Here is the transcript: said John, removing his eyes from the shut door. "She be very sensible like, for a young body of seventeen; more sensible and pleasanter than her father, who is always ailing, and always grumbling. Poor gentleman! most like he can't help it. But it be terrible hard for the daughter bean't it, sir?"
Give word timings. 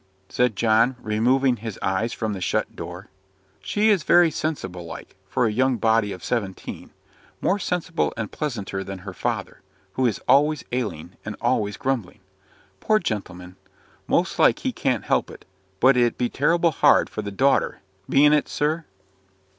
said 0.29 0.55
John, 0.55 0.95
removing 0.99 1.57
his 1.57 1.77
eyes 1.83 2.11
from 2.11 2.33
the 2.33 2.41
shut 2.41 2.75
door. 2.75 3.09
"She 3.61 3.81
be 3.89 3.95
very 3.97 4.31
sensible 4.31 4.83
like, 4.83 5.15
for 5.27 5.45
a 5.45 5.51
young 5.51 5.77
body 5.77 6.11
of 6.11 6.23
seventeen; 6.23 6.89
more 7.39 7.59
sensible 7.59 8.11
and 8.17 8.31
pleasanter 8.31 8.83
than 8.83 9.05
her 9.05 9.13
father, 9.13 9.61
who 9.93 10.07
is 10.07 10.19
always 10.27 10.63
ailing, 10.71 11.17
and 11.23 11.35
always 11.39 11.77
grumbling. 11.77 12.21
Poor 12.79 12.97
gentleman! 12.97 13.57
most 14.07 14.39
like 14.39 14.57
he 14.57 14.71
can't 14.71 15.03
help 15.03 15.29
it. 15.29 15.45
But 15.79 15.95
it 15.95 16.17
be 16.17 16.29
terrible 16.29 16.71
hard 16.71 17.07
for 17.07 17.21
the 17.21 17.29
daughter 17.29 17.81
bean't 18.09 18.33
it, 18.33 18.49
sir?" 18.49 18.85